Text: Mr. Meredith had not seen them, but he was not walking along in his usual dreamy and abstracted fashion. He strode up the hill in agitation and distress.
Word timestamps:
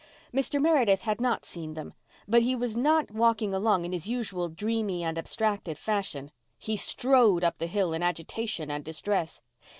Mr. 0.33 0.59
Meredith 0.59 1.03
had 1.03 1.21
not 1.21 1.45
seen 1.45 1.75
them, 1.75 1.93
but 2.27 2.41
he 2.41 2.55
was 2.55 2.75
not 2.75 3.11
walking 3.11 3.53
along 3.53 3.85
in 3.85 3.91
his 3.91 4.07
usual 4.09 4.49
dreamy 4.49 5.03
and 5.03 5.15
abstracted 5.15 5.77
fashion. 5.77 6.31
He 6.57 6.75
strode 6.75 7.43
up 7.43 7.59
the 7.59 7.67
hill 7.67 7.93
in 7.93 8.01
agitation 8.01 8.71
and 8.71 8.83
distress. 8.83 9.43